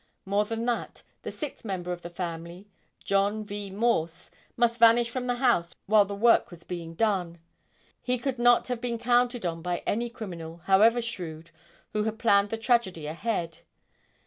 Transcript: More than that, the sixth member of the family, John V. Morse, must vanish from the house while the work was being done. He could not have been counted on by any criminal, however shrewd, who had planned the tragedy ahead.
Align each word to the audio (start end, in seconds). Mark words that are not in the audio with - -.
More 0.25 0.45
than 0.45 0.65
that, 0.65 1.03
the 1.21 1.31
sixth 1.31 1.63
member 1.63 1.91
of 1.91 2.01
the 2.01 2.09
family, 2.09 2.67
John 3.05 3.45
V. 3.45 3.69
Morse, 3.69 4.31
must 4.57 4.79
vanish 4.79 5.11
from 5.11 5.27
the 5.27 5.35
house 5.35 5.75
while 5.85 6.05
the 6.05 6.15
work 6.15 6.49
was 6.49 6.63
being 6.63 6.95
done. 6.95 7.37
He 8.01 8.17
could 8.17 8.39
not 8.39 8.67
have 8.67 8.81
been 8.81 8.97
counted 8.97 9.45
on 9.45 9.61
by 9.61 9.83
any 9.85 10.09
criminal, 10.09 10.61
however 10.63 11.03
shrewd, 11.03 11.51
who 11.93 12.01
had 12.05 12.17
planned 12.17 12.49
the 12.49 12.57
tragedy 12.57 13.05
ahead. 13.05 13.59